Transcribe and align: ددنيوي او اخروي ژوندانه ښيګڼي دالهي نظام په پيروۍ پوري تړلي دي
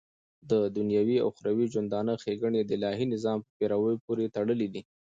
ددنيوي 0.49 1.17
او 1.23 1.27
اخروي 1.33 1.65
ژوندانه 1.73 2.13
ښيګڼي 2.21 2.61
دالهي 2.69 3.05
نظام 3.13 3.39
په 3.43 3.51
پيروۍ 3.57 3.95
پوري 4.05 4.25
تړلي 4.35 4.67
دي 4.73 4.81